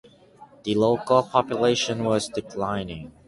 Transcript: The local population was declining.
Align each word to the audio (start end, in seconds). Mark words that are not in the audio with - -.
The 0.63 0.73
local 0.73 1.21
population 1.21 2.05
was 2.05 2.27
declining. 2.27 3.11